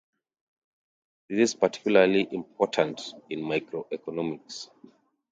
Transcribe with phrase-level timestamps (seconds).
[1.29, 4.69] This is particularly important in microeconomics.